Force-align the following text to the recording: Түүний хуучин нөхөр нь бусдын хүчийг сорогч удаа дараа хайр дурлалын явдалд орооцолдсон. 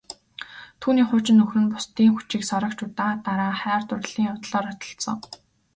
Түүний 0.81 1.05
хуучин 1.09 1.37
нөхөр 1.37 1.59
нь 1.63 1.71
бусдын 1.73 2.11
хүчийг 2.15 2.43
сорогч 2.51 2.79
удаа 2.87 3.11
дараа 3.25 3.53
хайр 3.61 3.83
дурлалын 3.87 4.27
явдалд 4.31 4.55
орооцолдсон. 4.59 5.17